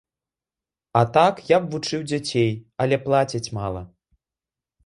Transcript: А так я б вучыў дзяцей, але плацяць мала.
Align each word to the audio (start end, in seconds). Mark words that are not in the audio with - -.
А 1.01 1.03
так 1.17 1.35
я 1.55 1.59
б 1.65 1.69
вучыў 1.75 2.01
дзяцей, 2.13 2.51
але 2.87 2.95
плацяць 3.07 3.47
мала. 3.59 3.81